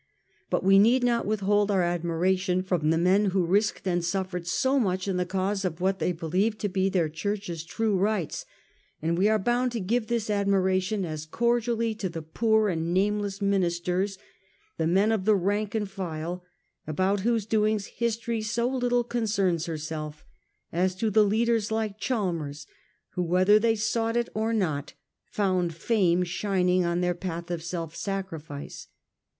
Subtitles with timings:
[0.49, 4.79] But we need not withhold our admiration from the men who risked and suffered so
[4.79, 8.43] much in the cause of what they believed to be their Church's true rights;
[8.99, 13.43] and we are bound to give this admiration' as cordially to the poor and nameless
[13.43, 14.17] ministers,
[14.79, 16.43] the men of the rank and file,
[16.87, 20.25] about whose doings history so little concerns herself,
[20.73, 22.65] as to the leaders like Chalmers,
[23.11, 24.93] who, whether they sought it or not,
[25.29, 28.87] found fame shining on their path of self sacrifice.